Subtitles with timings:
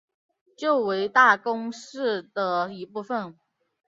[0.57, 3.37] 旧为大宫市的一部分。